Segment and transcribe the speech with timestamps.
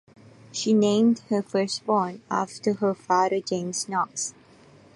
[0.51, 4.33] She named her firstborn after her father James Knox.